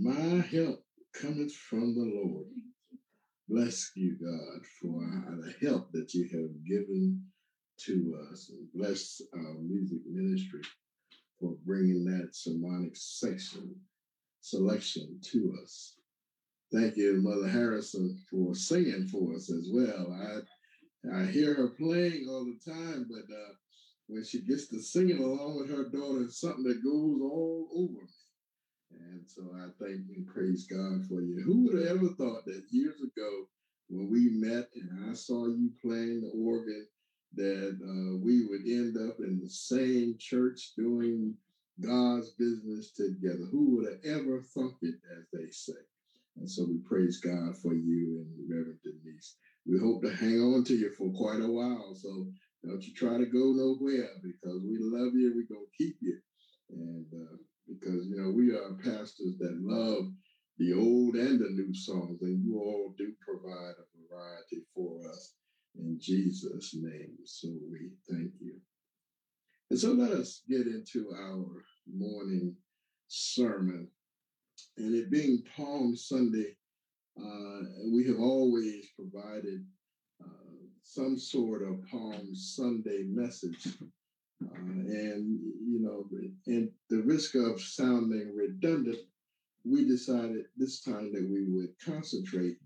[0.00, 2.46] My help cometh from the Lord.
[3.48, 7.24] Bless you, God, for the help that you have given
[7.78, 8.50] to us.
[8.50, 10.60] And bless our music ministry
[11.40, 13.74] for bringing that sermonic section
[14.40, 15.96] selection to us.
[16.72, 20.12] Thank you, Mother Harrison, for singing for us as well.
[20.12, 23.54] I I hear her playing all the time, but uh,
[24.06, 28.02] when she gets to singing along with her daughter, it's something that goes all over
[28.04, 28.27] me.
[28.90, 31.42] And so I thank and praise God for you.
[31.44, 33.48] Who would have ever thought that years ago,
[33.88, 36.86] when we met and I saw you playing the organ,
[37.34, 41.34] that uh, we would end up in the same church doing
[41.80, 43.46] God's business together.
[43.50, 45.78] Who would have ever thunk it, as they say?
[46.36, 49.36] And so we praise God for you and Reverend Denise.
[49.66, 51.94] We hope to hang on to you for quite a while.
[51.94, 52.28] So
[52.64, 55.32] don't you try to go nowhere because we love you.
[55.34, 56.18] We're going to keep you.
[56.70, 57.36] And uh,
[57.68, 60.10] because, you know, we are pastors that love
[60.58, 65.34] the old and the new songs, and you all do provide a variety for us
[65.78, 67.16] in Jesus' name.
[67.24, 68.54] So we thank you.
[69.70, 72.56] And so let us get into our morning
[73.06, 73.88] sermon.
[74.76, 76.56] And it being Palm Sunday,
[77.20, 77.60] uh,
[77.92, 79.64] we have always provided
[80.24, 83.68] uh, some sort of Palm Sunday message.
[84.44, 86.08] Uh, and, you know,
[86.46, 88.98] and the risk of sounding redundant,
[89.64, 92.56] we decided this time that we would concentrate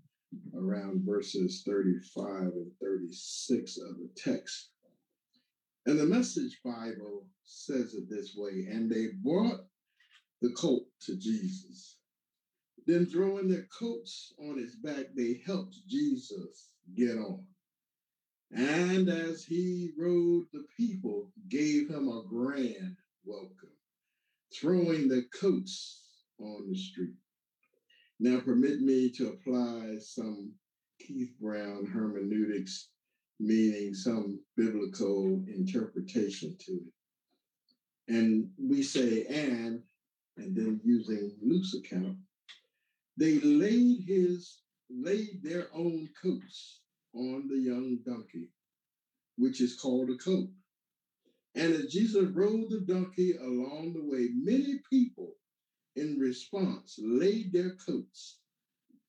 [0.55, 4.69] around verses 35 and 36 of the text.
[5.85, 9.65] And the Message Bible says it this way and they brought
[10.41, 11.97] the colt to Jesus.
[12.85, 17.45] Then, throwing their coats on his back, they helped Jesus get on.
[18.55, 23.73] And as he rode, the people gave him a grand welcome,
[24.53, 26.03] throwing their coats
[26.39, 27.15] on the street.
[28.19, 30.53] Now, permit me to apply some
[30.99, 32.89] Keith Brown hermeneutics,
[33.39, 38.13] meaning some biblical interpretation to it.
[38.15, 39.81] And we say, and,
[40.37, 42.17] and then using Luke's account,
[43.17, 44.59] they laid his,
[44.91, 46.81] laid their own coats
[47.13, 48.49] on the young donkey,
[49.37, 50.49] which is called a colt.
[51.55, 55.35] And as Jesus rode the donkey along the way, many people
[55.95, 58.39] in response laid their coats,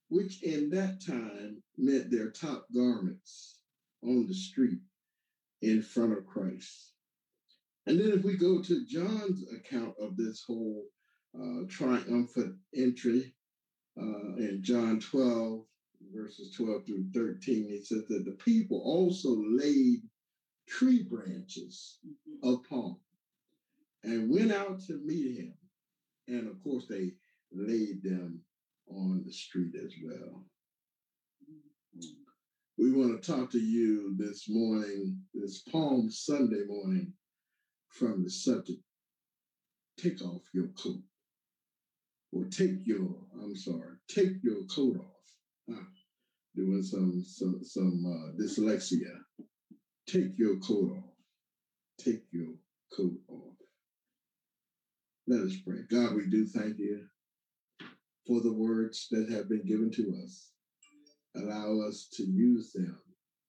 [0.09, 3.59] which in that time meant their top garments,
[4.03, 4.81] on the street
[5.63, 6.93] in front of Christ.
[7.87, 10.85] And then if we go to John's account of this whole
[11.39, 13.35] uh, triumphant entry
[13.99, 15.65] uh, in John 12,
[16.15, 20.01] verses 12 through 13, it says that the people also laid
[20.69, 22.55] tree branches mm-hmm.
[22.69, 22.97] palm
[24.03, 25.55] and went out to meet him.
[26.29, 27.13] And of course, they
[27.53, 28.41] laid them
[28.89, 30.45] on the street as well.
[31.97, 32.09] Mm-hmm.
[32.77, 37.13] We want to talk to you this morning, this Palm Sunday morning,
[37.89, 38.81] from the subject
[39.97, 41.03] take off your coat.
[42.33, 45.14] Or take your, I'm sorry, take your coat off.
[45.69, 49.19] Doing some some some uh, dyslexia.
[50.07, 51.15] Take your coat off.
[51.99, 52.55] Take your
[52.97, 53.57] coat off.
[55.27, 55.79] Let us pray.
[55.91, 57.07] God, we do thank you
[58.27, 60.51] for the words that have been given to us.
[61.37, 63.01] Allow us to use them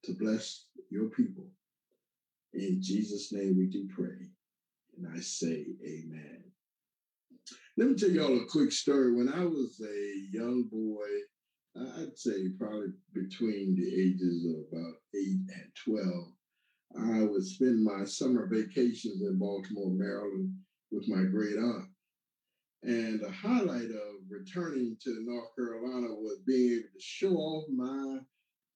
[0.05, 1.45] to bless your people.
[2.53, 4.29] In Jesus' name we do pray.
[4.97, 6.43] And I say amen.
[7.77, 9.13] Let me tell y'all a quick story.
[9.13, 11.05] When I was a young boy,
[11.77, 16.33] I'd say probably between the ages of about eight and 12,
[16.97, 20.53] I would spend my summer vacations in Baltimore, Maryland
[20.91, 21.89] with my great aunt.
[22.83, 28.19] And the highlight of returning to North Carolina was being able to show off my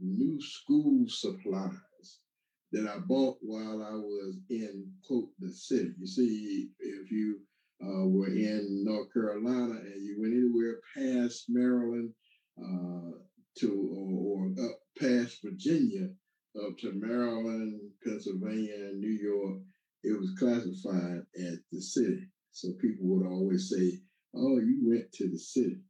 [0.01, 2.19] new school supplies
[2.71, 5.93] that I bought while I was in, quote, the city.
[5.99, 7.39] You see, if you
[7.81, 12.13] uh, were in North Carolina and you went anywhere past Maryland
[13.59, 16.09] to or, or, up past Virginia
[16.65, 19.59] up to Maryland, Pennsylvania, and New York,
[20.03, 22.27] it was classified as the city.
[22.51, 24.01] So people would always say,
[24.33, 25.81] "Oh, you went to the city."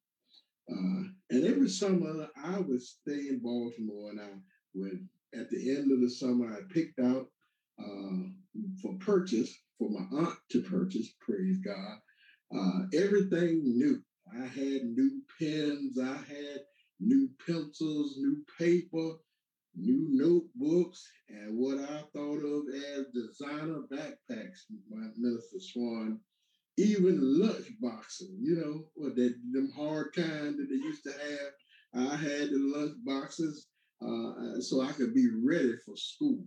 [0.69, 4.33] Uh, and every summer I would stay in Baltimore, and I
[4.75, 7.31] would at the end of the summer I picked out
[7.79, 8.23] uh,
[8.81, 11.13] for purchase for my aunt to purchase.
[11.21, 11.99] Praise God!
[12.53, 14.03] Uh, everything new.
[14.33, 15.97] I had new pens.
[15.99, 16.61] I had
[16.99, 19.17] new pencils, new paper,
[19.75, 26.19] new notebooks, and what I thought of as designer backpacks, my Minister Swan,
[26.77, 32.09] even lunch boxes, you know, what that them hard kind that they used to have.
[32.11, 33.67] I had the lunch boxes
[34.01, 36.45] uh, so I could be ready for school.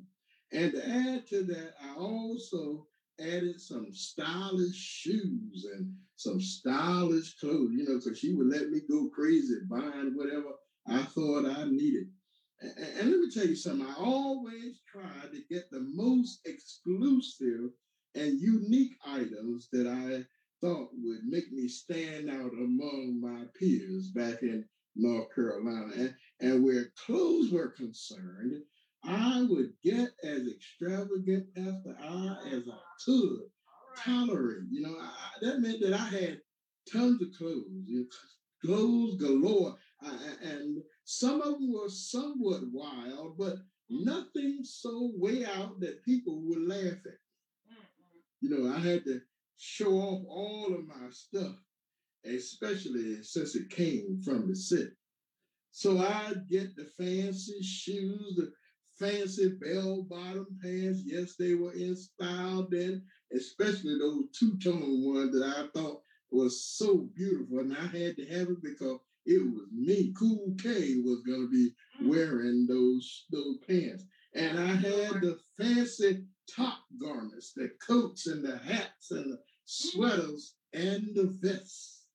[0.52, 2.86] And to add to that, I also
[3.20, 8.80] added some stylish shoes and some stylish clothes, you know, because she would let me
[8.88, 10.52] go crazy buying whatever
[10.86, 12.08] I thought I needed.
[12.60, 17.70] And, and let me tell you something, I always try to get the most exclusive
[18.14, 20.24] and unique items that I
[20.60, 24.64] thought would make me stand out among my peers back in
[24.94, 25.92] North Carolina.
[25.96, 28.62] And, and where clothes were concerned,
[29.04, 33.40] I would get as extravagant the I as I could
[33.96, 34.64] tolerate.
[34.70, 35.10] You know, I,
[35.42, 36.40] that meant that I had
[36.92, 38.06] tons of clothes, you know,
[38.64, 39.76] clothes galore.
[40.02, 44.04] I, and some of them were somewhat wild, but mm-hmm.
[44.04, 47.18] nothing so way out that people would laugh at.
[47.68, 47.76] Me.
[48.40, 49.20] You know, I had to
[49.58, 51.54] show off all of my stuff,
[52.24, 54.90] especially since it came from the city.
[55.70, 58.52] So I'd get the fancy shoes, the
[58.98, 61.02] fancy bell bottom pants.
[61.04, 63.02] Yes, they were in style then,
[63.34, 67.60] especially those two tone ones that I thought was so beautiful.
[67.60, 70.12] And I had to have it because it was me.
[70.18, 71.70] Cool K was going to be
[72.02, 72.08] mm.
[72.08, 74.04] wearing those, those pants.
[74.34, 76.24] And I had the fancy
[76.54, 82.06] top garments, the coats and the hats and the sweaters and the vests.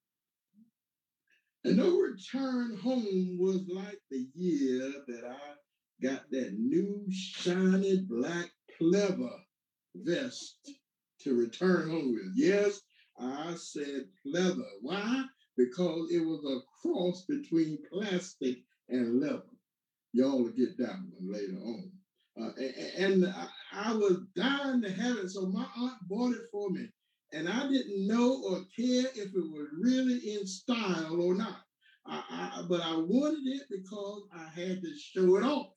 [1.63, 5.53] And no return home was like the year that I
[6.01, 9.39] got that new shiny black pleather
[9.95, 10.71] vest
[11.21, 12.31] to return home with.
[12.35, 12.81] Yes,
[13.19, 14.65] I said leather.
[14.81, 15.23] Why?
[15.57, 18.57] Because it was a cross between plastic
[18.89, 19.41] and leather.
[20.13, 21.91] Y'all will get that one later on.
[22.39, 22.51] Uh,
[22.97, 26.69] and, and I, I was dying to have it, so my aunt bought it for
[26.69, 26.87] me.
[27.33, 31.61] And I didn't know or care if it was really in style or not.
[32.05, 35.73] I, I, but I wanted it because I had to show it off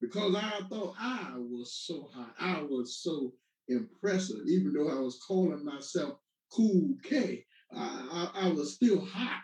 [0.00, 2.34] because I thought I was so hot.
[2.38, 3.32] I was so
[3.68, 6.18] impressive, even though I was calling myself
[6.52, 7.44] Cool K.
[7.74, 9.42] I, I, I was still hot,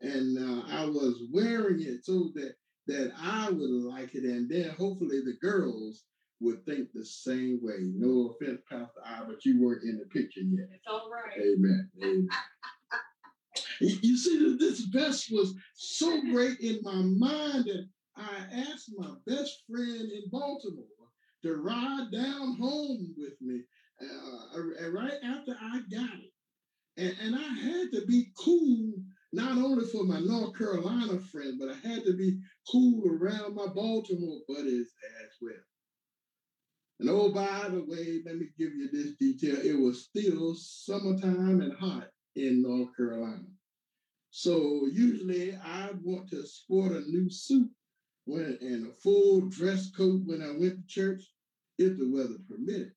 [0.00, 2.54] and uh, I was wearing it so that
[2.86, 6.04] that I would like it, and then hopefully the girls
[6.40, 7.74] would think the same way.
[7.80, 10.68] No offense, Pastor I, but you weren't in the picture yet.
[10.72, 11.36] It's all right.
[11.38, 11.90] Amen.
[12.02, 12.28] Amen.
[13.80, 19.62] you see, this vest was so great in my mind that I asked my best
[19.68, 20.84] friend in Baltimore
[21.42, 23.62] to ride down home with me
[24.02, 26.32] uh, right after I got it.
[26.96, 28.94] And, and I had to be cool,
[29.32, 32.38] not only for my North Carolina friend, but I had to be
[32.70, 34.92] cool around my Baltimore buddies
[35.22, 35.54] as well.
[36.98, 39.60] And oh, by the way, let me give you this detail.
[39.62, 43.44] It was still summertime and hot in North Carolina.
[44.30, 47.70] So usually I want to sport a new suit
[48.26, 51.22] when and a full dress coat when I went to church,
[51.78, 52.92] if the weather permitted.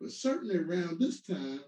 [0.00, 1.60] But certainly around this time,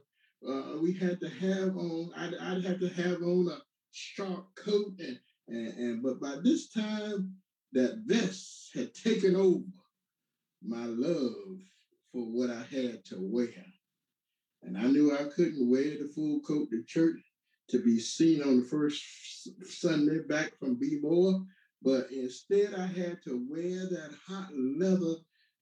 [0.47, 3.59] uh, we had to have on, I'd, I'd, have to have on a
[3.93, 4.93] sharp coat.
[4.99, 5.19] And,
[5.49, 7.35] and, and but by this time,
[7.73, 9.65] that vest had taken over
[10.63, 11.59] my love
[12.13, 13.49] for what I had to wear.
[14.63, 17.21] And I knew I couldn't wear the full coat to church
[17.69, 19.03] to be seen on the first
[19.65, 21.45] Sunday back from B More
[21.83, 25.17] but instead, I had to wear that hot leather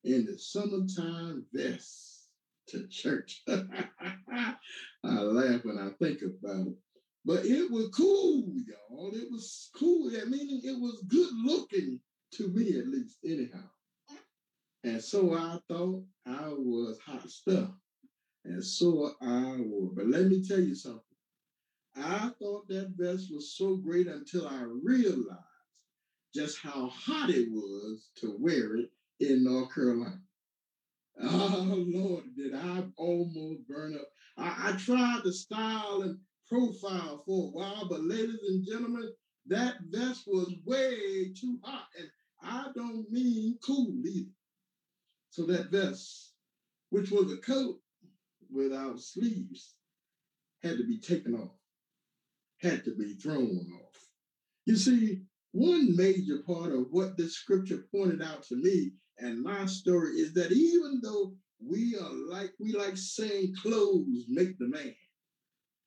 [0.04, 2.28] in the summertime vest
[2.68, 3.42] to church.
[3.48, 4.56] I
[5.04, 6.76] laugh when I think about it.
[7.25, 9.10] But it was cool, y'all.
[9.14, 10.10] It was cool.
[10.10, 12.00] That meaning it was good looking
[12.34, 13.68] to me, at least, anyhow.
[14.84, 17.70] And so I thought I was hot stuff.
[18.44, 19.92] And so I was.
[19.94, 21.02] But let me tell you something.
[21.96, 25.47] I thought that vest was so great until I realized
[26.35, 30.20] just how hot it was to wear it in North Carolina.
[31.20, 34.08] Oh Lord, did I almost burn up.
[34.37, 36.18] I, I tried to style and
[36.49, 39.11] profile for a while, but ladies and gentlemen,
[39.47, 41.87] that vest was way too hot.
[41.99, 42.08] And
[42.42, 44.30] I don't mean cool either.
[45.30, 46.35] So that vest,
[46.90, 47.80] which was a coat
[48.52, 49.75] without sleeves,
[50.62, 51.56] had to be taken off,
[52.61, 54.08] had to be thrown off.
[54.66, 59.66] You see, one major part of what this scripture pointed out to me and my
[59.66, 64.94] story is that even though we are like, we like saying clothes make the man,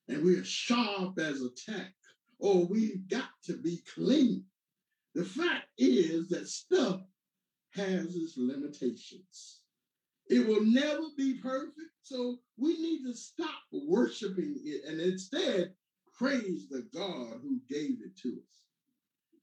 [0.09, 1.93] and we are sharp as a tack,
[2.39, 4.43] or we've got to be clean.
[5.15, 7.01] The fact is that stuff
[7.73, 9.61] has its limitations.
[10.27, 15.73] It will never be perfect, so we need to stop worshiping it and instead
[16.17, 18.60] praise the God who gave it to us.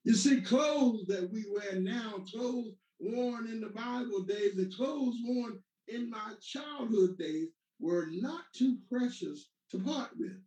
[0.08, 5.16] You see, clothes that we wear now, clothes worn in the Bible days, the clothes
[5.22, 7.48] worn in my childhood days
[7.78, 10.40] were not too precious to part with,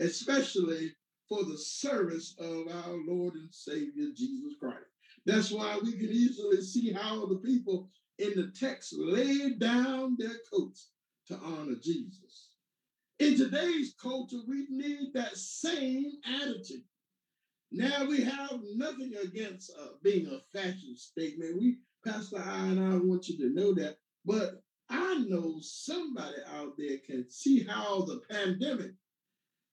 [0.00, 0.90] especially
[1.28, 4.86] for the service of our Lord and Savior Jesus Christ.
[5.26, 10.38] That's why we can easily see how the people in the text laid down their
[10.50, 10.92] coats
[11.28, 12.48] to honor Jesus.
[13.18, 16.84] In today's culture, we need that same attitude.
[17.72, 21.56] Now we have nothing against uh, being a fashion statement.
[21.58, 23.96] We, Pastor I and I want you to know that.
[24.26, 28.92] But I know somebody out there can see how the pandemic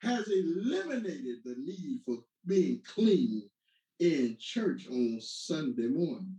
[0.02, 3.50] has eliminated the need for being clean
[4.00, 6.38] in church on Sunday mornings.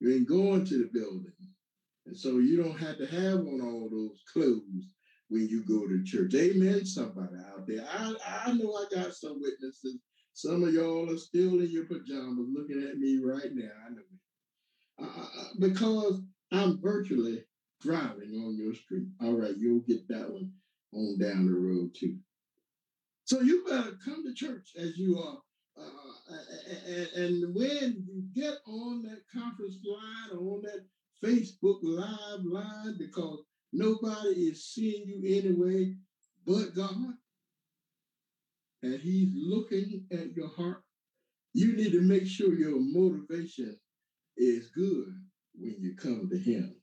[0.00, 1.32] You ain't going to the building.
[2.06, 4.94] And so you don't have to have on all those clothes
[5.28, 6.34] when you go to church.
[6.34, 7.86] Amen, somebody out there.
[7.92, 8.14] I,
[8.46, 9.98] I know I got some witnesses.
[10.38, 13.72] Some of y'all are still in your pajamas looking at me right now.
[13.84, 14.02] I know
[15.00, 15.26] uh,
[15.58, 17.42] because I'm virtually
[17.80, 19.08] driving on your street.
[19.20, 20.52] All right, you'll get that one
[20.94, 22.18] on down the road too.
[23.24, 25.38] So you better come to church as you are.
[25.76, 26.36] Uh,
[27.16, 30.86] and when you get on that conference line or on that
[31.20, 33.40] Facebook Live line, because
[33.72, 35.96] nobody is seeing you anyway
[36.48, 37.12] but God,
[38.82, 40.82] and He's looking at your heart,
[41.54, 43.76] you need to make sure your motivation
[44.36, 45.12] is good
[45.54, 46.76] when you come to Him.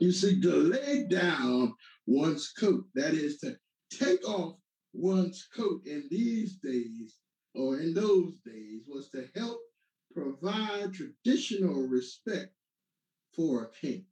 [0.00, 1.74] You see, to lay down
[2.06, 3.56] one's coat, that is to
[3.92, 4.56] take off
[4.92, 7.16] one's coat in these days
[7.54, 9.58] or in those days, was to help
[10.14, 12.52] provide traditional respect
[13.34, 14.04] for a king.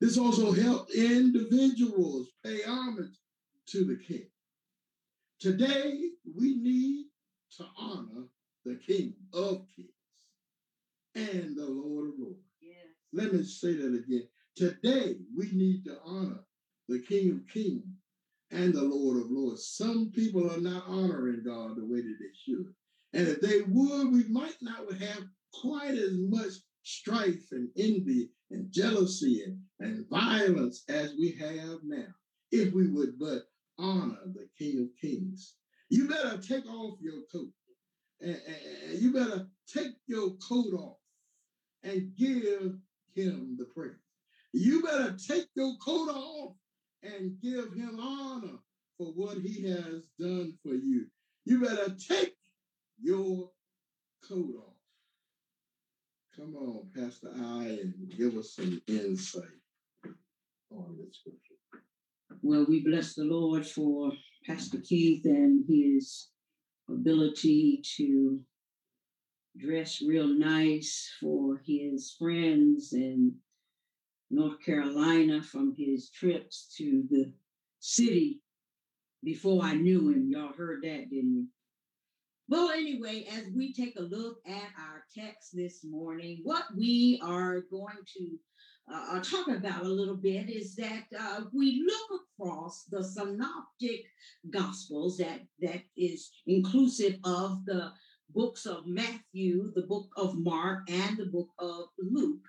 [0.00, 3.16] This also helped individuals pay homage
[3.68, 4.28] to the king.
[5.44, 6.00] Today,
[6.34, 7.04] we need
[7.58, 8.28] to honor
[8.64, 9.90] the King of Kings
[11.14, 12.40] and the Lord of Lords.
[12.62, 12.86] Yes.
[13.12, 14.26] Let me say that again.
[14.56, 16.40] Today, we need to honor
[16.88, 17.84] the King of Kings
[18.52, 19.68] and the Lord of Lords.
[19.68, 22.72] Some people are not honoring God the way that they should.
[23.12, 25.24] And if they would, we might not have
[25.60, 32.14] quite as much strife and envy and jealousy and, and violence as we have now,
[32.50, 33.42] if we would but
[33.78, 35.54] honor the King of Kings.
[35.88, 37.50] You better take off your coat.
[38.20, 38.40] And,
[38.98, 40.98] you better take your coat off
[41.82, 42.78] and give
[43.14, 43.92] him the praise.
[44.52, 46.54] You better take your coat off
[47.02, 48.58] and give him honor
[48.96, 51.06] for what he has done for you.
[51.44, 52.34] You better take
[53.02, 53.50] your
[54.26, 54.74] coat off.
[56.36, 59.44] Come on, Pastor I, and give us some insight
[60.70, 61.53] on this scripture.
[62.46, 64.12] Well, we bless the Lord for
[64.46, 66.28] Pastor Keith and his
[66.90, 68.38] ability to
[69.56, 73.32] dress real nice for his friends and
[74.30, 77.32] North Carolina from his trips to the
[77.80, 78.42] city
[79.22, 80.28] before I knew him.
[80.28, 81.46] Y'all heard that, didn't you?
[82.50, 87.62] Well, anyway, as we take a look at our text this morning, what we are
[87.70, 88.38] going to
[88.92, 94.04] uh, talk about a little bit is that uh, we look across the synoptic
[94.50, 97.92] gospels that that is inclusive of the
[98.34, 102.44] books of Matthew, the book of Mark, and the book of Luke.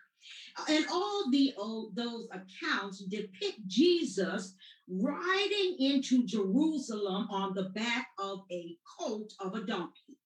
[0.67, 1.53] And all the
[1.93, 4.55] those accounts depict Jesus
[4.89, 10.17] riding into Jerusalem on the back of a colt of a donkey.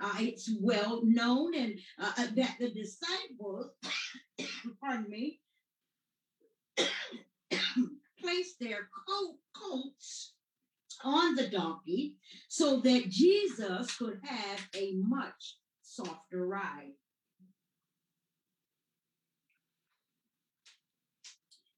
[0.00, 3.70] Uh, it's well known and uh, uh that the disciples,
[4.80, 5.40] pardon me,
[8.20, 10.32] placed their coat, coats
[11.04, 12.16] on the donkey
[12.48, 16.92] so that Jesus could have a much softer ride.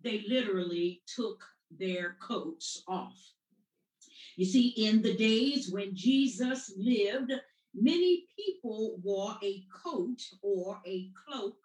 [0.02, 3.16] they literally took their coats off.
[4.36, 7.32] You see, in the days when Jesus lived,
[7.74, 11.58] many people wore a coat or a cloak,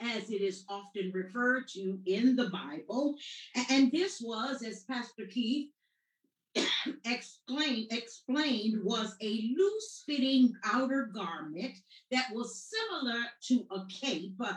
[0.00, 3.16] as it is often referred to in the Bible.
[3.70, 5.70] And this was, as Pastor Keith
[7.04, 11.74] explained, was a loose fitting outer garment
[12.10, 14.36] that was similar to a cape.
[14.40, 14.54] Uh,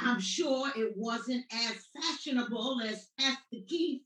[0.00, 4.02] I'm sure it wasn't as fashionable as Pastor Keith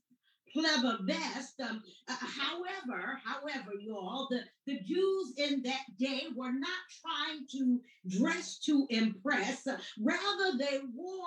[0.55, 1.59] pleather vest.
[1.61, 7.81] Um, uh, however, however, y'all, the, the Jews in that day were not trying to
[8.07, 9.67] dress to impress.
[9.67, 11.25] Uh, rather, they wore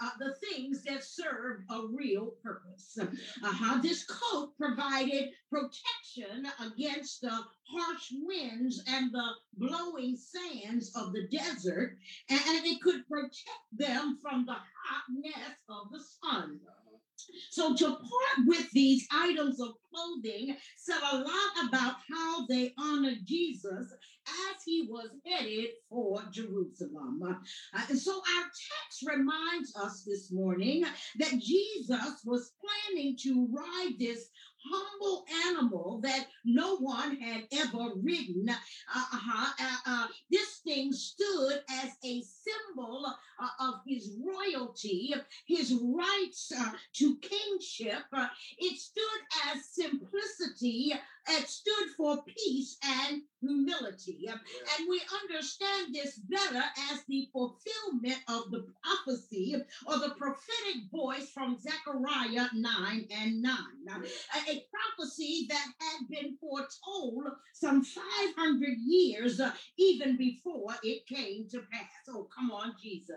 [0.00, 2.98] uh, the things that served a real purpose.
[3.00, 3.80] Uh-huh.
[3.82, 11.96] This coat provided protection against the harsh winds and the blowing sands of the desert,
[12.28, 14.56] and it could protect them from the
[14.86, 16.60] hotness of the sun.
[17.50, 23.18] So to part with these items of clothing said a lot about how they honored
[23.24, 23.92] Jesus
[24.28, 27.20] as he was headed for Jerusalem.
[27.22, 30.84] Uh, and so our text reminds us this morning
[31.18, 34.28] that Jesus was planning to ride this
[34.70, 38.48] humble animal that no one had ever ridden.
[38.48, 39.52] Uh-huh.
[39.60, 45.14] Uh, uh, this thing stood as a symbol uh, of his royalty,
[45.46, 48.04] his rights uh, to kingship.
[48.12, 48.26] Uh,
[48.58, 49.20] it stood
[49.52, 50.92] as simplicity
[51.28, 54.18] it stood for peace and humility.
[54.20, 54.32] Yeah.
[54.78, 59.56] And we understand this better as the fulfillment of the prophecy
[59.86, 63.54] or the prophetic voice from Zechariah 9 and 9.
[64.48, 64.66] A,
[64.96, 71.88] prophecy that had been foretold some 500 years uh, even before it came to pass.
[72.08, 73.16] Oh, come on, Jesus.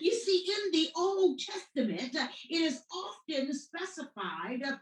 [0.00, 4.76] You see, in the Old Testament, uh, it is often specified uh,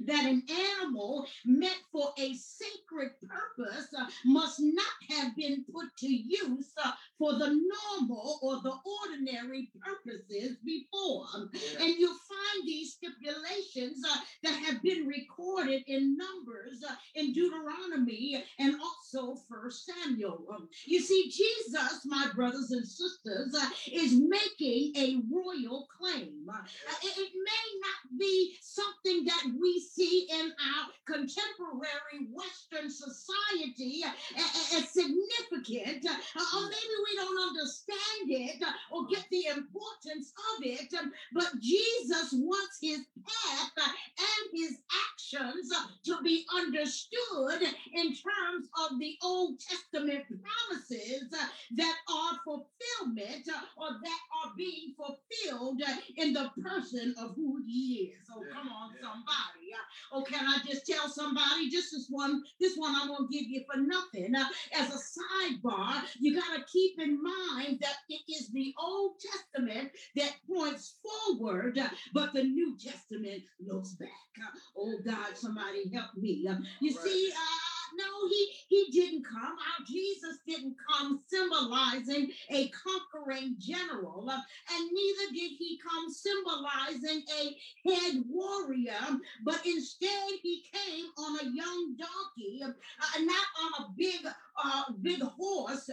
[0.00, 0.42] that an
[0.80, 6.92] animal meant for a sacred purpose uh, must not have been put to use uh,
[7.18, 11.26] for the normal or the ordinary purposes before.
[11.52, 11.84] Yeah.
[11.84, 18.44] And you find these stipulations uh, that have been recorded in Numbers, uh, in Deuteronomy,
[18.58, 20.44] and also First Samuel.
[20.52, 26.46] Um, you see, Jesus, my brothers and sisters, uh, is making a royal claim.
[26.48, 26.58] Uh,
[27.02, 34.78] it may not be something that we see in our contemporary Western society uh, uh,
[34.78, 36.70] as significant, uh, or hmm.
[36.70, 42.32] maybe we don't understand it uh, or get the importance of it, um, but Jesus
[42.32, 44.78] wants his path and his
[45.10, 45.72] actions
[46.04, 47.62] to be understood
[47.94, 51.30] in terms of the Old Testament promises
[51.76, 55.82] that are fulfillment or that are being fulfilled
[56.16, 58.28] in the person of who he is.
[58.30, 59.73] Oh, so come on, somebody.
[60.12, 61.70] Oh, can I just tell somebody?
[61.70, 64.34] Just this one, this one I'm gonna give you for nothing.
[64.34, 69.12] Uh, as a sidebar, you got to keep in mind that it is the Old
[69.20, 74.08] Testament that points forward, uh, but the New Testament looks back.
[74.38, 76.46] Uh, oh God, somebody help me.
[76.48, 77.04] Uh, you right.
[77.04, 79.42] see, uh, no, he he didn't come.
[79.42, 84.40] Our Jesus didn't come symbolizing a conquering general, uh,
[84.72, 87.56] and neither did he come symbolizing a
[87.88, 94.20] head warrior, but instead he came on a young donkey, uh, not on a big
[94.26, 95.90] uh, big horse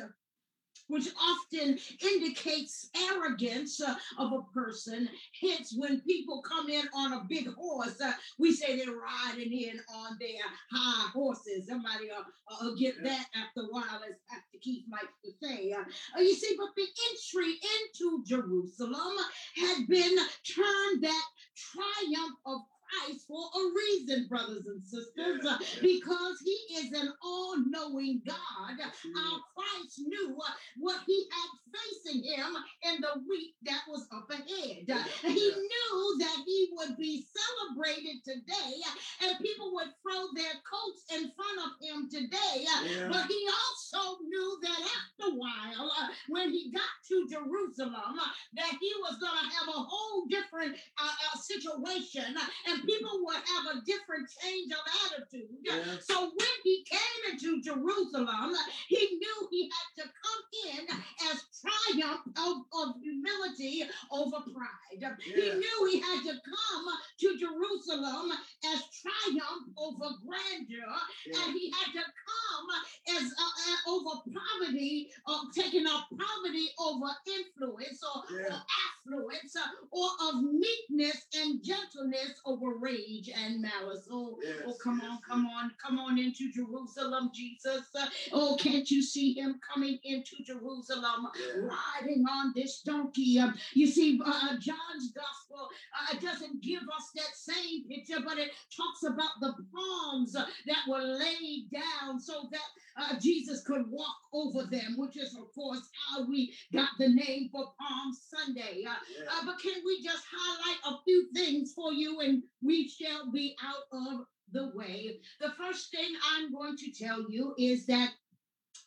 [0.92, 5.08] which often indicates arrogance uh, of a person.
[5.42, 9.80] Hence, when people come in on a big horse, uh, we say they're riding in
[9.96, 11.68] on their high horses.
[11.68, 15.72] Somebody will uh, get that after a while, as Pastor Keith likes to say.
[15.72, 15.84] Uh,
[16.18, 19.16] uh, you see, but the entry into Jerusalem
[19.56, 21.26] had been turned that
[21.56, 22.62] triumph of
[23.28, 25.82] For a reason, brothers and sisters, yeah, yeah.
[25.82, 28.76] because he is an all knowing God.
[28.80, 30.38] Our Christ knew
[30.78, 34.84] what he had facing him in the week that was up ahead.
[34.88, 38.74] Yeah, he knew that he would be celebrated today
[39.24, 42.66] and people would throw their coats in front of him today.
[43.10, 48.28] But he also knew that after a while, uh, when he got to Jerusalem, uh,
[48.56, 52.26] that he was going to have a whole different uh, uh, situation
[52.68, 55.50] and people would have a different change of attitude.
[56.02, 58.54] So when he came into Jerusalem,
[58.88, 60.42] he knew he had to come
[60.78, 60.88] in
[61.32, 65.02] as triumph of, of humility over pride.
[65.24, 66.86] He knew he had to come
[67.20, 68.32] to Jerusalem
[68.66, 75.40] as triumph over grandeur, and he had to come as uh, uh, over poverty, uh,
[75.56, 78.62] taking up poverty over influence or, or
[79.08, 84.08] affluence, uh, or of meekness and gentleness over rage and malice.
[84.12, 85.28] Oh, yes, oh, come yes, on, yes.
[85.28, 87.86] come on, come on into Jerusalem, Jesus.
[88.32, 93.40] Oh, can't you see him coming into Jerusalem, riding on this donkey?
[93.40, 95.70] Um, you see, uh, John's gospel
[96.10, 101.02] uh, doesn't give us that same picture, but it talks about the palms that were
[101.02, 102.62] laid down so that
[102.98, 107.50] uh, Jesus could walk over them, which is, of course, how we got the name
[107.52, 108.84] for Palm Sunday.
[108.88, 109.26] Uh, yeah.
[109.32, 113.56] uh, but can we just highlight a few things for you and we shall be
[113.64, 115.20] out of the way?
[115.40, 118.12] The first thing I'm going to tell you is that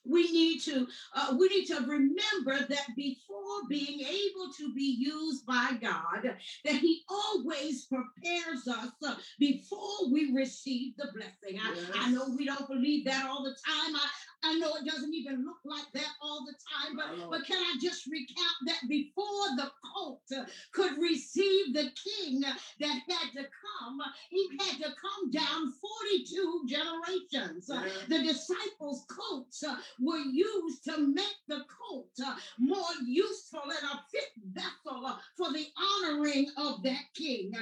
[0.04, 5.46] we need to uh, we need to remember that before being able to be used
[5.46, 11.90] by god that he always prepares us uh, before we receive the blessing I, yes.
[11.94, 14.08] I know we don't believe that all the time I,
[14.44, 17.76] I know it doesn't even look like that all the time, but, but can I
[17.80, 23.98] just recount that before the colt uh, could receive the king that had to come,
[24.28, 27.70] he had to come down 42 generations.
[27.72, 27.88] Yeah.
[28.08, 28.64] The disciples'
[29.08, 35.06] coats uh, were used to make the colt uh, more useful and a fit vessel
[35.06, 37.52] uh, for the honoring of that king.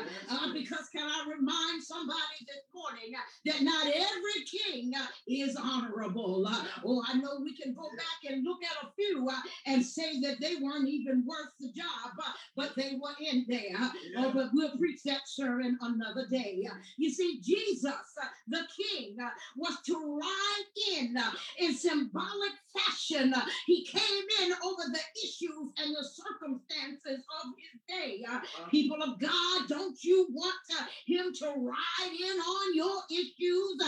[0.52, 4.92] Because can I remind somebody this morning uh, that not every king
[5.26, 6.46] is honorable.
[6.84, 9.34] Oh, I know we can go back and look at a few uh,
[9.66, 13.90] and say that they weren't even worth the job, uh, but they were in there.
[14.18, 16.66] Oh, but we'll preach that sermon another day.
[16.96, 23.34] You see, Jesus, uh, the King, uh, was to ride in uh, in symbolic fashion.
[23.66, 28.22] he came in over the issues and the circumstances of his day.
[28.26, 28.68] Uh-huh.
[28.70, 30.54] People of God, don't you want
[31.06, 33.82] him to ride in on your issues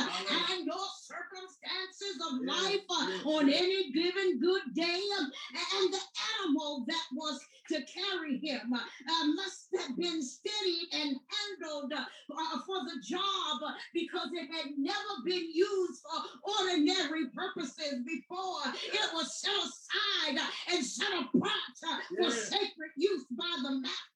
[0.51, 2.81] and your circumstances of life?
[3.25, 5.01] on any given good day.
[5.19, 6.01] Um, and the
[6.43, 12.59] animal that was to carry him uh, must have been steadied and handled uh, uh,
[12.67, 18.61] for the job because it had never been used for ordinary purposes before.
[18.93, 24.14] It was set aside and set apart for sacred use by the master.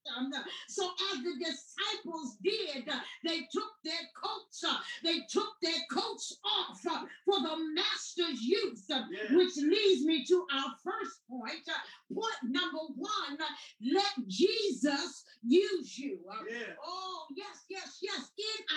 [0.68, 2.88] So as the disciples did,
[3.24, 4.64] they took their coats,
[5.04, 8.84] they took their coats off for the master's use,
[9.30, 11.68] which leads me to our first point.
[12.12, 13.38] Point number one
[13.92, 16.18] let Jesus use you.
[16.50, 16.74] Yeah.
[16.84, 18.27] Oh, yes, yes, yes.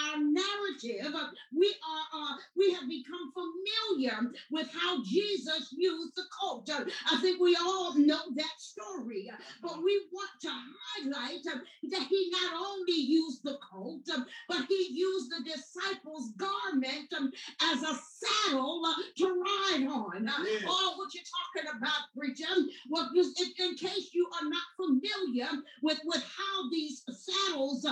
[0.02, 1.14] Our narrative,
[1.56, 6.70] we are uh, we have become familiar with how Jesus used the colt.
[7.12, 9.30] I think we all know that story,
[9.62, 14.08] but we want to highlight that he not only used the colt,
[14.48, 17.14] but he used the disciples' garment
[17.62, 18.84] as a saddle
[19.18, 20.24] to ride on.
[20.26, 20.68] Yeah.
[20.68, 21.24] Oh, what you're
[21.56, 22.46] talking about, preacher?
[22.90, 25.50] Well, in case you are not familiar
[25.82, 27.86] with, with how these saddles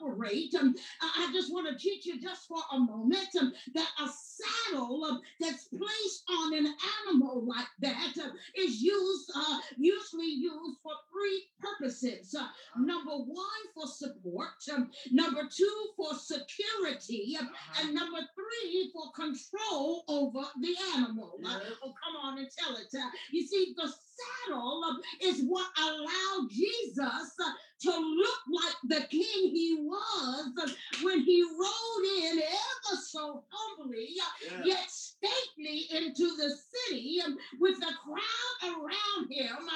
[0.00, 0.54] operate,
[1.00, 5.16] I just want to teach you just for a moment um, that a saddle uh,
[5.40, 6.74] that's placed on an
[7.06, 12.34] animal like that uh, is used, uh, usually used for three purposes.
[12.38, 12.46] Uh,
[12.78, 14.48] number one, for support.
[14.72, 17.36] Um, number two, for security.
[17.40, 17.82] Uh-huh.
[17.82, 21.38] And number three, for control over the animal.
[21.46, 22.92] Uh, oh, come on and tell it.
[23.30, 29.78] you see, the saddle is what allowed Jesus uh, to look like the king he
[29.80, 30.70] was uh,
[31.02, 34.08] when he rode in ever so humbly,
[34.50, 36.50] uh, yet stately into the
[36.88, 37.20] city
[37.60, 39.68] with the crowd around him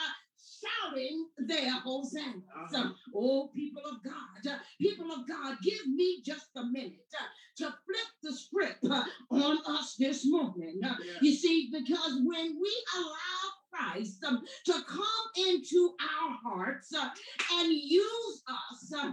[0.59, 2.42] shouting their hosannas.
[2.74, 2.90] Uh-huh.
[3.14, 7.24] Oh, people of God, uh, people of God, give me just a minute uh,
[7.59, 10.79] to flip the script uh, on us this morning.
[10.83, 10.94] Yeah.
[11.20, 13.57] You see, because when we allow
[13.92, 17.09] Christ um, to come into our hearts uh,
[17.55, 18.92] and use us.
[18.96, 19.12] Uh,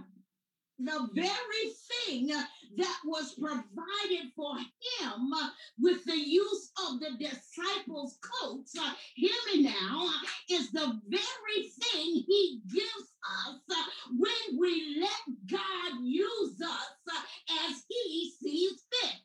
[0.78, 1.72] the very
[2.06, 2.32] thing
[2.78, 5.32] that was provided for him
[5.80, 10.10] with the use of the disciples' coats, uh, hear me now,
[10.50, 13.12] is the very thing he gives
[13.48, 13.84] us uh,
[14.18, 17.22] when we let God use us uh,
[17.70, 19.16] as he sees fit.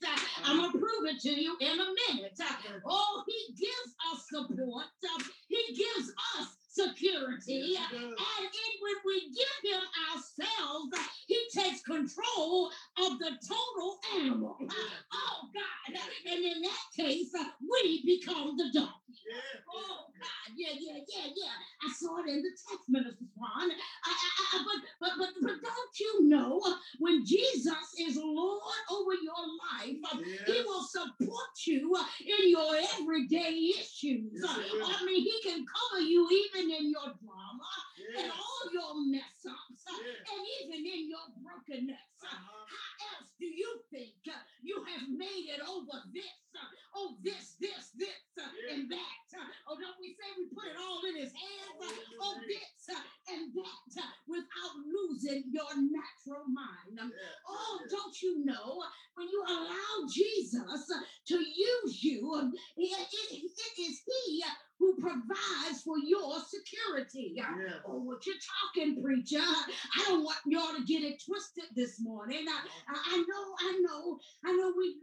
[0.45, 2.39] I'm going to prove it to you in a minute.
[2.87, 4.87] Oh, he gives us support.
[5.49, 7.77] He gives us security.
[7.77, 14.57] And in, when we give him ourselves, he takes control of the total animal.
[14.61, 16.01] Oh, God.
[16.31, 18.95] And in that case, we become the donkey.
[19.75, 20.57] Oh, God.
[20.57, 21.57] Yeah, yeah, yeah, yeah.
[21.89, 23.71] I saw it in the text, Minister Swan.
[23.71, 23.73] I,
[24.05, 24.13] I,
[24.53, 26.61] I, but, but, but, but don't you know
[26.99, 30.41] when Jesus is Lord over your life, yes.
[30.47, 34.43] he will support you in your everyday issues.
[34.43, 38.21] Yes, I mean, he can cover you even in your drama yes.
[38.21, 42.13] and all your mess ups uh, and even in your brokenness.
[42.21, 42.65] Uh, uh-huh.
[42.69, 46.37] How else do you think uh, you have made it over this?
[46.93, 48.21] Oh, this, this, this,
[48.69, 49.19] and that.
[49.71, 51.79] Oh, don't we say we put it all in his hands?
[52.21, 52.71] Oh, this
[53.31, 57.13] and that without losing your natural mind.
[57.49, 58.83] Oh, don't you know
[59.15, 60.91] when you allow Jesus
[61.29, 64.43] to use you, it, it, it is He
[64.79, 67.35] who provides for your security.
[67.37, 67.55] Yeah.
[67.87, 68.37] Oh, what you're
[68.75, 69.43] talking, preacher.
[69.43, 72.45] I don't want y'all to get it twisted this morning.
[72.49, 74.97] I, I know, I know, I know we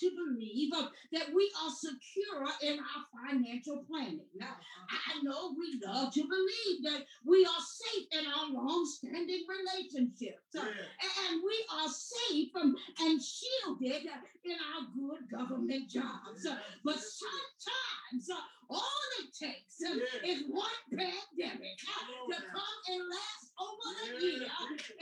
[0.00, 4.26] to believe uh, that we are secure in our financial planning.
[4.34, 4.56] Now,
[4.90, 10.54] I know we love to believe that we are safe in our long-standing relationships.
[10.56, 14.02] Uh, and we are safe um, and shielded
[14.44, 16.46] in our good government jobs.
[16.84, 19.94] But sometimes uh, all it takes uh,
[20.26, 24.46] is one pandemic to come and last over a year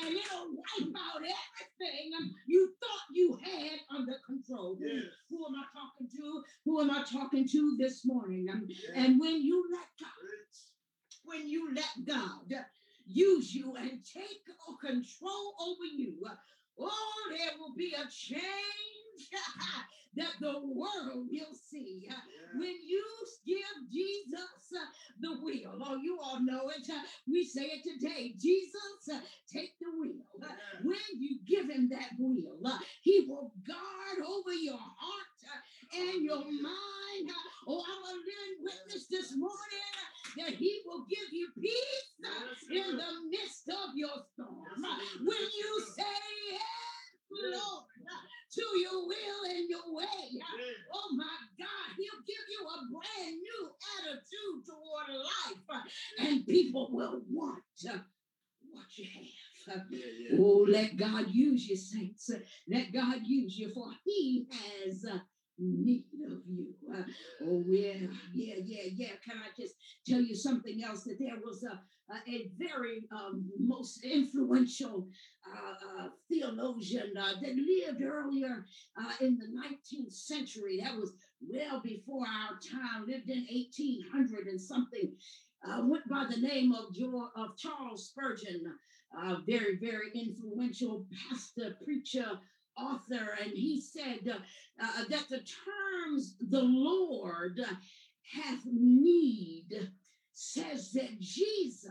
[0.05, 4.62] and it'll wipe out everything um, you thought you had under control.
[4.81, 5.05] Yes.
[5.31, 6.43] Who am I talking to?
[6.65, 8.47] Who am I talking to this morning?
[8.53, 10.09] Um, and when you let God,
[11.25, 12.65] when you let God
[13.07, 14.45] use you and take
[14.81, 16.17] control over you,
[16.79, 18.43] oh, there will be a change
[20.17, 22.05] that the world will see.
[22.07, 22.15] Yeah.
[22.55, 23.05] When you
[23.47, 24.73] give Jesus
[25.21, 26.89] the wheel, oh, you all know it.
[27.27, 29.21] We say it today Jesus,
[29.53, 30.23] take the wheel.
[30.85, 36.25] When you give him that wheel, uh, he will guard over your heart uh, and
[36.25, 37.31] your mind.
[37.69, 39.53] Oh, I'm a living witness this morning
[40.39, 42.05] that he will give you peace
[42.71, 44.85] in the midst of your storm.
[45.25, 46.03] When you say
[46.51, 46.63] yes,
[47.31, 47.85] Lord,
[48.55, 50.41] to your will and your way.
[50.93, 55.85] Oh my God, he'll give you a brand new attitude toward life,
[56.19, 57.63] and people will want
[58.71, 59.05] what you
[59.69, 59.83] have.
[60.39, 62.31] Oh, let God use you, saints.
[62.69, 64.47] Let God use you, for He
[64.85, 65.05] has
[65.59, 66.75] need of you.
[66.93, 67.03] Uh,
[67.45, 69.13] oh, yeah, yeah, yeah, yeah.
[69.25, 69.75] Can I just
[70.07, 71.05] tell you something else?
[71.05, 71.81] That there was a,
[72.13, 75.09] a, a very um, most influential
[75.47, 78.65] uh, uh, theologian uh, that lived earlier
[79.01, 80.81] uh, in the 19th century.
[80.83, 85.13] That was well before our time, lived in 1800 and something.
[85.65, 88.65] Uh, went by the name of, George, of Charles Spurgeon,
[89.47, 92.39] very, very influential pastor, preacher,
[92.77, 94.39] author, and he said uh,
[94.83, 97.61] uh, that the terms the Lord
[98.35, 99.91] hath need
[100.33, 101.91] says that Jesus,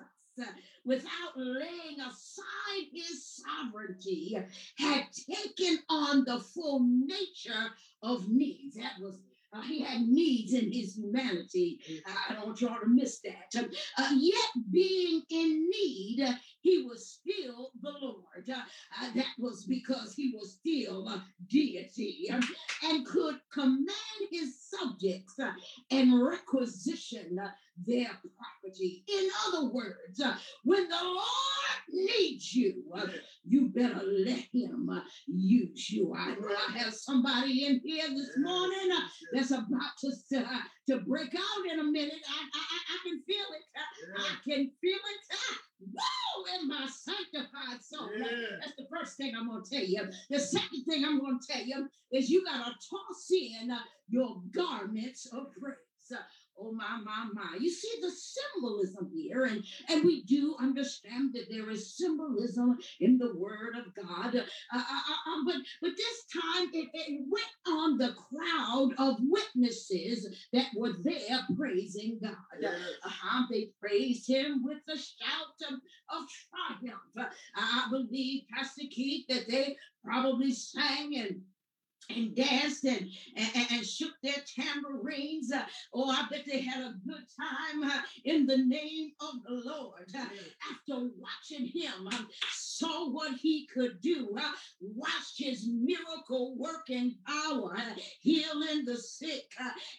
[0.83, 4.37] without laying aside his sovereignty,
[4.77, 7.69] had taken on the full nature
[8.01, 8.75] of needs.
[8.75, 9.19] That was
[9.53, 11.79] uh, he had needs in his humanity.
[12.07, 13.69] Uh, I don't want y'all to miss that.
[13.97, 16.25] Uh, yet, being in need,
[16.61, 18.49] he was still the Lord.
[18.49, 18.61] Uh,
[19.01, 22.41] uh, that was because he was still a deity um,
[22.83, 23.87] and could command
[24.31, 25.51] his subjects uh,
[25.89, 27.39] and requisition
[27.85, 29.03] their property.
[29.07, 33.07] In other words, uh, when the Lord needs you, uh,
[33.43, 36.13] you better let him uh, use you.
[36.15, 38.89] I know I have somebody in here this morning
[39.33, 40.11] that's about to,
[40.89, 42.13] to break out in a minute.
[42.27, 44.19] I, I, I can feel it.
[44.19, 45.57] I can feel it.
[45.81, 48.09] Whoa, in my sanctified soul.
[48.15, 48.27] Yeah.
[48.59, 50.07] That's the first thing I'm going to tell you.
[50.29, 53.79] The second thing I'm going to tell you is you got to toss in uh,
[54.09, 55.75] your garments of praise.
[56.61, 57.57] Uh, Oh my, my, my.
[57.59, 63.17] You see the symbolism here, and, and we do understand that there is symbolism in
[63.17, 64.35] the word of God.
[64.35, 64.43] Uh,
[64.73, 70.27] uh, uh, uh but, but this time it, it went on the crowd of witnesses
[70.53, 72.35] that were there praising God.
[72.63, 76.27] Uh-huh, they praised him with a shout of, of
[76.79, 77.31] triumph.
[77.55, 81.41] I believe, Pastor Keith, that they probably sang and
[82.15, 85.51] and danced and, and, and, shook their tambourines.
[85.51, 89.69] Uh, oh, I bet they had a good time uh, in the name of the
[89.69, 90.07] Lord.
[90.15, 90.25] Uh,
[90.71, 92.09] after watching him,
[92.51, 94.35] saw what he could do,
[94.81, 97.77] watched his miracle working power,
[98.21, 99.45] healing the sick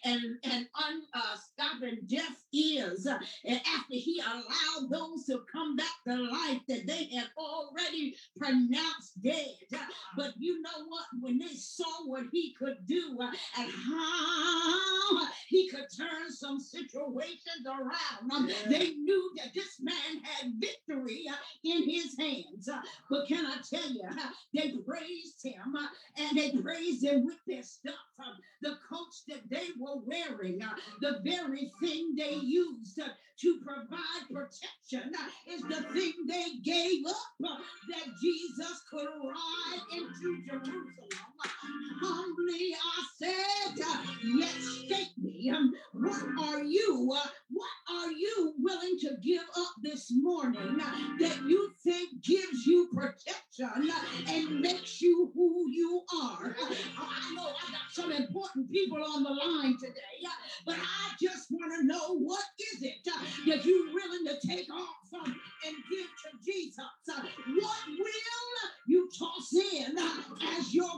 [0.03, 3.05] and, and unstopping deaf ears.
[3.05, 9.21] and after he allowed those to come back to life that they had already pronounced
[9.21, 9.55] dead.
[10.17, 11.05] but you know what?
[11.21, 17.65] When they saw what he could do uh, and how he could turn some situations
[17.65, 18.49] around.
[18.49, 18.55] Yeah.
[18.69, 22.69] They knew that this man had victory uh, in his hands.
[22.69, 24.09] Uh, but can I tell you,
[24.53, 25.75] they praised him
[26.17, 27.93] and they praised him with their stuff.
[28.61, 33.07] The coats that they were wearing, uh, the very thing they used uh,
[33.41, 37.57] to provide protection uh, is the thing they gave up uh,
[37.89, 40.83] that Jesus could ride into Jerusalem.
[42.01, 43.85] Humbly I said,
[44.23, 45.51] Yes, shake me.
[45.53, 47.17] Um, what are you?
[47.53, 50.77] Uh, what are you willing to give up this morning
[51.19, 53.89] that you think gives you protection
[54.27, 56.55] and makes you who you are?
[56.97, 60.27] I know I got some important people on the line today,
[60.65, 64.97] but I just want to know what is it that you're willing to take off
[65.13, 65.31] uh,
[65.65, 66.77] and give to Jesus?
[67.09, 67.21] Uh,
[67.61, 70.89] what will you toss in uh, as your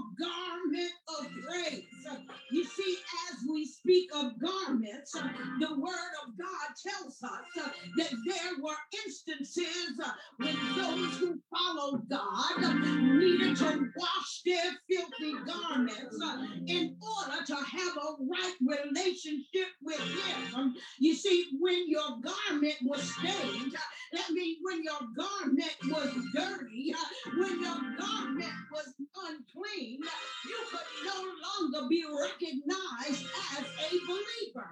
[28.72, 28.94] was
[29.28, 30.00] unclean,
[30.46, 33.26] you could no longer be recognized
[33.58, 34.70] as a believer.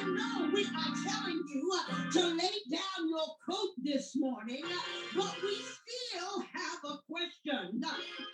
[0.00, 4.78] I know we are telling you uh, to lay down your coat this morning, uh,
[5.16, 7.82] but we still have a question.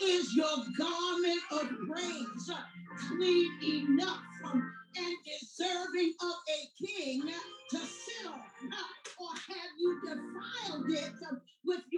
[0.03, 2.63] Is your garment of praise uh,
[3.09, 4.23] clean enough
[4.55, 7.23] and deserving of a king
[7.71, 8.41] to sit on?
[9.21, 11.13] Or have you defiled it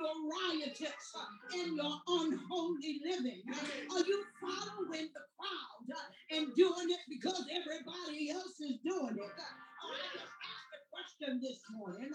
[0.03, 3.43] your riotous uh, and your unholy living?
[3.47, 9.15] Uh, Are you following the crowd uh, and doing it because everybody else is doing
[9.15, 9.35] it?
[9.38, 12.11] Uh, I just asked the question this morning.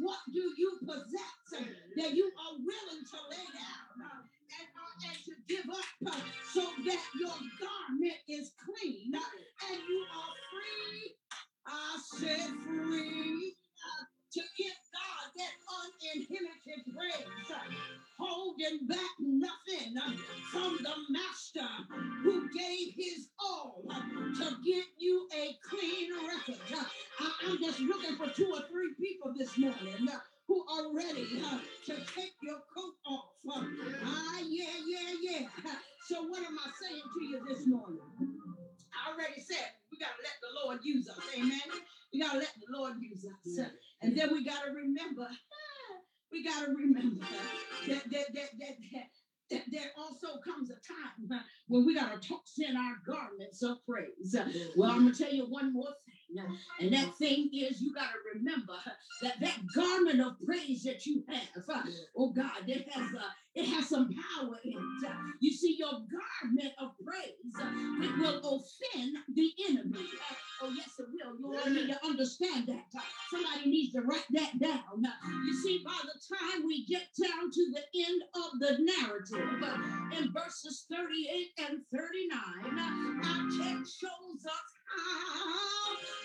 [0.00, 1.64] What do you possess uh,
[1.96, 6.20] that you are willing to lay down uh, and, uh, to give up uh,
[6.52, 11.16] so that your garment is clean uh, and you are free?
[11.66, 13.49] I said free
[18.70, 19.19] holding back
[62.70, 63.22] it has uh,
[63.54, 65.10] it has some power in it.
[65.40, 69.98] You see, your garment of praise, uh, it will offend the enemy.
[69.98, 71.64] Uh, Oh, yes, it will.
[71.64, 72.84] You need to understand that.
[72.94, 75.02] Uh, Somebody needs to write that down.
[75.46, 79.64] You see, by the time we get down to the end of the narrative,
[80.18, 84.68] in verses 38 and 39, uh, our text shows us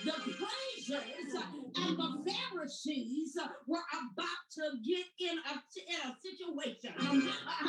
[0.04, 1.36] the praises
[1.76, 6.94] and the Pharisees were about to get in a, in a situation.
[7.00, 7.65] Uh,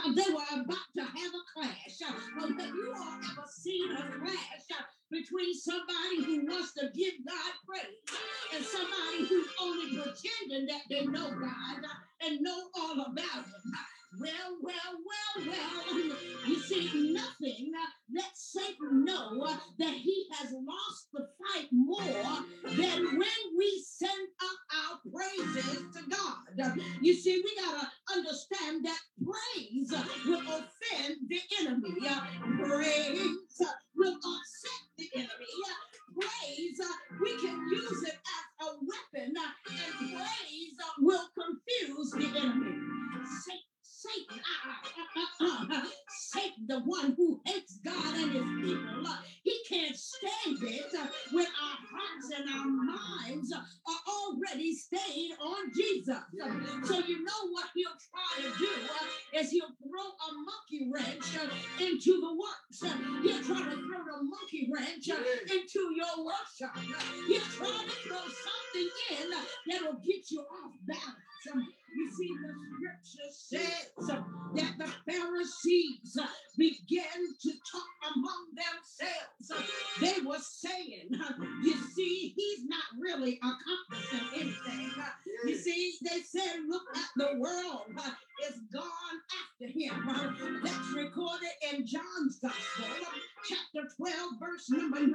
[80.46, 81.32] Saying, uh,
[81.62, 84.90] you see, he's not really accomplishing anything.
[84.98, 85.08] Uh,
[85.46, 88.10] You see, they said, look at the world uh,
[88.48, 90.08] is gone after him.
[90.08, 90.32] Uh,
[90.64, 95.12] That's recorded in John's Gospel, uh, chapter 12, verse number 19.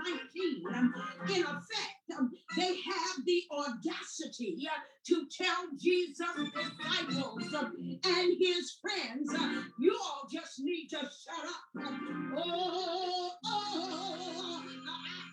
[0.73, 0.93] Um,
[1.29, 7.73] In effect, um, they have the audacity uh, to tell Jesus' disciples um,
[8.05, 11.85] and his friends, uh, you all just need to shut up.
[11.87, 14.30] Um, Oh, oh,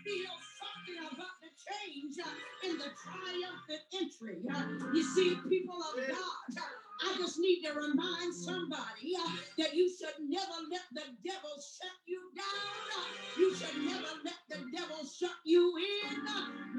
[0.08, 4.40] feel something about the change uh, in the triumphant entry.
[4.48, 4.64] Uh.
[4.94, 6.62] You see, people of God, uh,
[7.04, 9.14] I just need to remind somebody
[9.58, 13.04] that you should never let the devil shut you down.
[13.38, 16.24] You should never let the devil shut you in,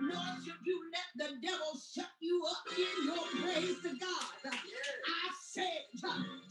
[0.09, 4.53] nor should you let the devil shut you up in your praise to God.
[4.53, 5.29] I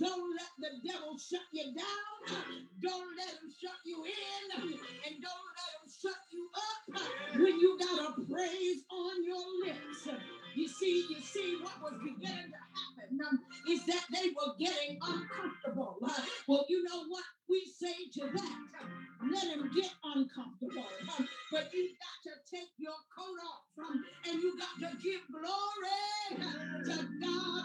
[0.00, 2.42] don't let the devil shut you down.
[2.82, 4.62] Don't let him shut you in.
[4.62, 7.02] And don't let him shut you up
[7.40, 10.08] when you got a praise on your lips.
[10.56, 13.40] You see, you see what was beginning to happen um,
[13.70, 15.98] is that they were getting uncomfortable.
[16.48, 18.58] Well, you know what we say to that?
[19.32, 20.86] Let him get uncomfortable.
[21.52, 26.44] But you got to take your coat off um, and you got to give glory
[26.86, 27.64] to God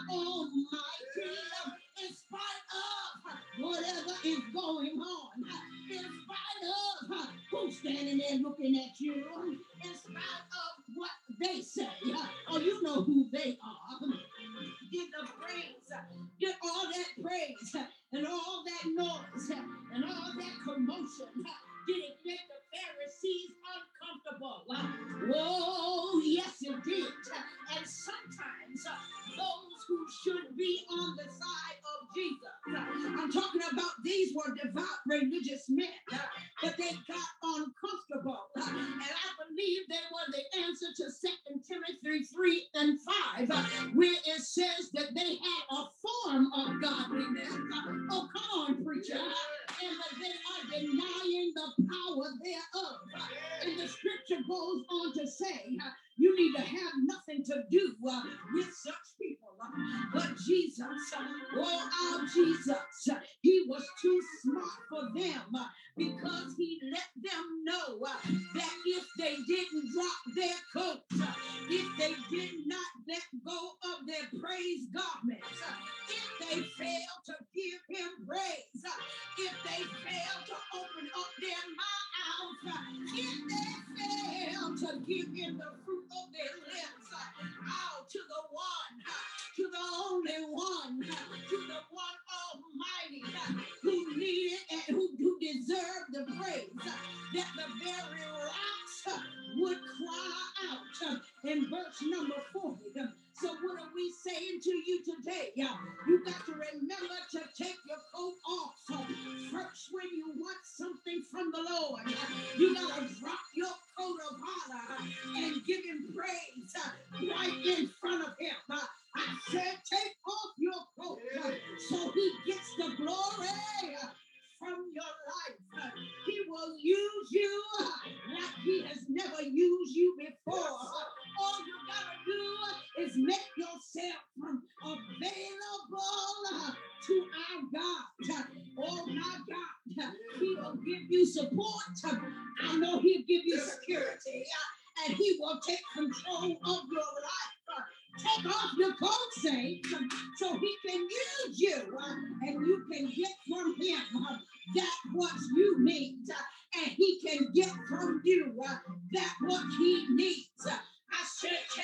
[85.14, 85.83] You in the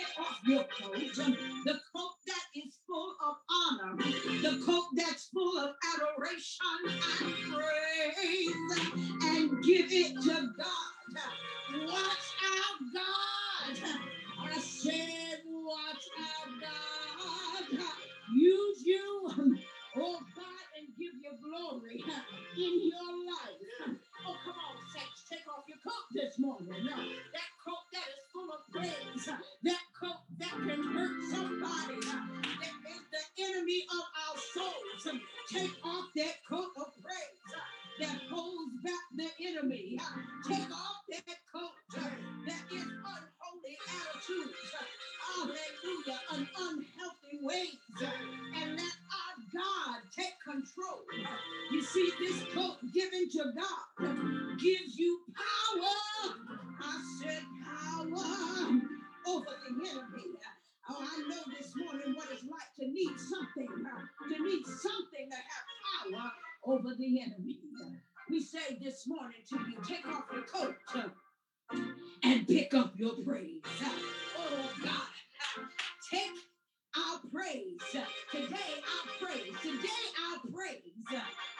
[0.00, 0.64] take off your
[1.64, 3.96] the coat that is full of honor,
[4.42, 7.29] the coat that's full of adoration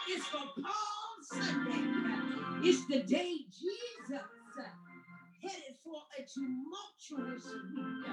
[0.09, 2.69] It's for Palm Sunday.
[2.69, 4.27] It's the day Jesus
[5.43, 8.07] headed for a tumultuous week,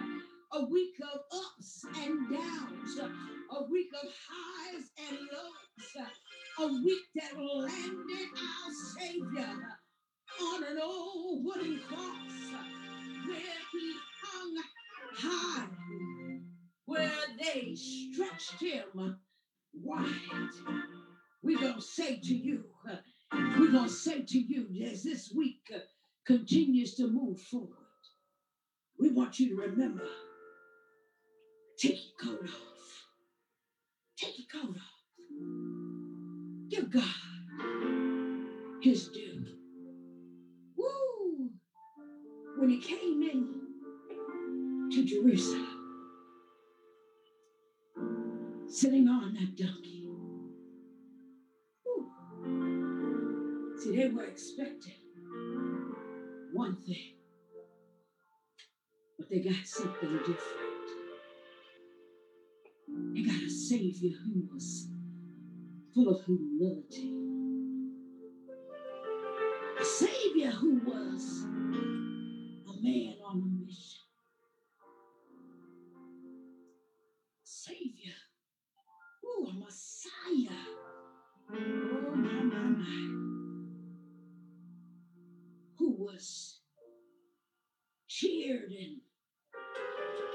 [0.53, 6.07] a week of ups and downs, a week of highs and lows,
[6.59, 9.77] a week that landed our Savior
[10.41, 12.51] on an old wooden cross
[13.27, 13.93] where he
[14.23, 14.63] hung
[15.15, 15.67] high,
[16.85, 19.17] where they stretched him
[19.73, 21.06] wide
[21.47, 22.65] we're going to say to you,
[23.57, 25.79] we're going to say to you as this week uh,
[26.25, 27.71] continues to move forward,
[28.99, 30.03] we want you to remember
[31.79, 33.05] take your coat off.
[34.17, 34.91] Take your coat off.
[36.69, 37.03] Give God
[38.81, 39.45] his due.
[40.75, 41.49] Woo!
[42.57, 45.93] When he came in to Jerusalem,
[48.67, 49.96] sitting on that donkey,
[53.91, 54.99] They were expecting
[56.53, 57.13] one thing,
[59.17, 60.87] but they got something different.
[63.15, 64.87] They got a Savior who was
[65.93, 67.25] full of humility,
[69.79, 71.45] a Savior who was
[86.07, 86.59] was
[88.07, 89.01] cheered and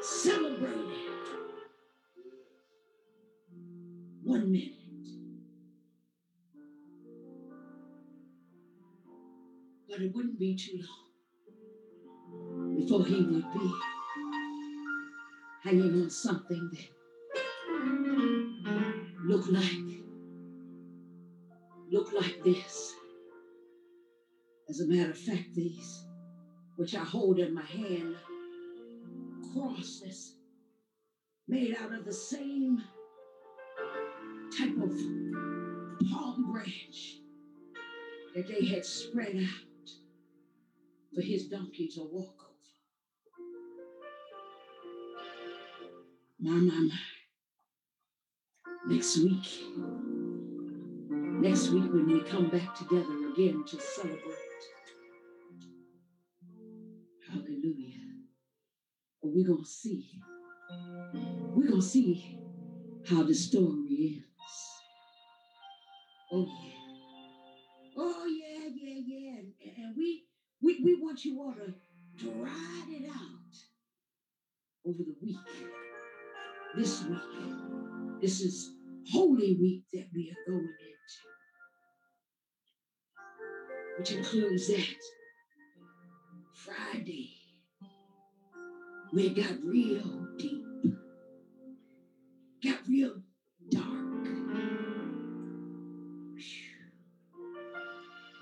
[0.03, 0.77] celebrated
[4.23, 4.73] one minute.
[9.89, 13.73] But it wouldn't be too long before he would be
[15.65, 16.89] hanging on something that
[19.25, 19.73] looked like
[21.91, 22.95] looked like this.
[24.73, 26.07] As a matter of fact, these
[26.77, 28.17] which I hold in my hand,
[29.53, 30.37] crosses
[31.47, 32.83] made out of the same
[34.57, 34.91] type of
[36.11, 37.19] palm branch
[38.35, 39.91] that they had spread out
[41.15, 42.55] for his donkey to walk over.
[46.41, 46.99] My, my, my.
[48.87, 49.47] Next week,
[51.43, 54.52] next week when we come back together again to celebrate.
[59.35, 60.11] We're going to see.
[61.55, 62.39] We're going to see
[63.09, 64.27] how the story ends.
[66.33, 67.95] Oh yeah.
[67.97, 69.39] Oh yeah, yeah, yeah.
[69.39, 70.25] And, and we,
[70.63, 71.75] we we want you all to,
[72.25, 73.57] to ride it out
[74.87, 75.37] over the week.
[76.77, 77.19] This week.
[78.21, 78.71] This is
[79.11, 81.21] Holy Week that we are going into.
[83.99, 84.97] Which includes that
[86.55, 87.42] Friday.
[89.15, 90.65] We got real deep.
[92.65, 93.23] Got real
[93.69, 94.27] dark.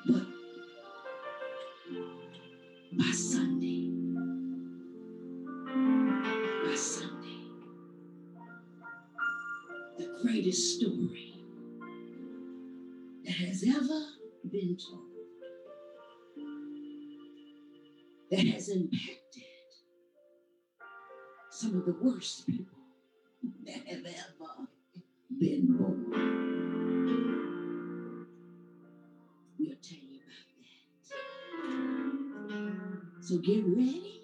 [0.06, 0.26] But
[2.96, 3.90] by Sunday,
[6.64, 7.40] by Sunday,
[9.98, 11.44] the greatest story
[13.24, 14.04] that has ever
[14.48, 15.02] been told,
[18.30, 19.19] that has impacted
[21.60, 22.78] some of the worst people
[23.66, 24.66] that have ever
[25.38, 26.10] been born.
[29.58, 30.46] We'll tell you about
[31.58, 33.22] that.
[33.22, 34.22] So get ready.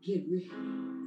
[0.00, 1.01] Get ready.